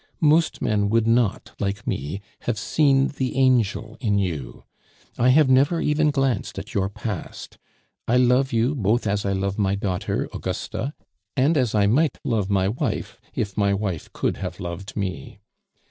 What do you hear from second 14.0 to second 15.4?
could have loved me.